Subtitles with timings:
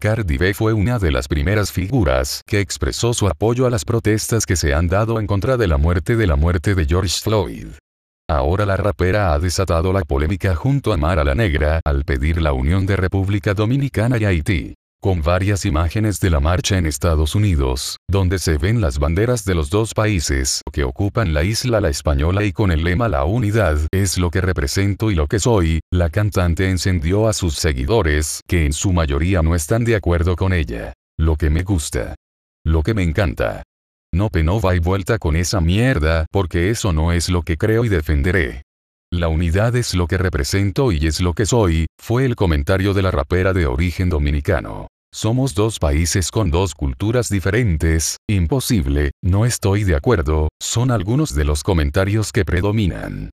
[0.00, 4.46] Cardi B fue una de las primeras figuras que expresó su apoyo a las protestas
[4.46, 7.66] que se han dado en contra de la muerte de la muerte de George Floyd.
[8.26, 12.54] Ahora la rapera ha desatado la polémica junto a Mara la Negra al pedir la
[12.54, 17.96] unión de República Dominicana y Haití con varias imágenes de la marcha en Estados Unidos,
[18.08, 22.44] donde se ven las banderas de los dos países que ocupan la isla La Española
[22.44, 26.10] y con el lema La unidad es lo que represento y lo que soy, la
[26.10, 30.92] cantante encendió a sus seguidores, que en su mayoría no están de acuerdo con ella.
[31.18, 32.14] Lo que me gusta.
[32.64, 33.62] Lo que me encanta.
[34.12, 37.88] No penova y vuelta con esa mierda, porque eso no es lo que creo y
[37.88, 38.62] defenderé.
[39.12, 43.02] La unidad es lo que represento y es lo que soy, fue el comentario de
[43.02, 44.86] la rapera de origen dominicano.
[45.12, 51.44] Somos dos países con dos culturas diferentes, imposible, no estoy de acuerdo, son algunos de
[51.44, 53.30] los comentarios que predominan.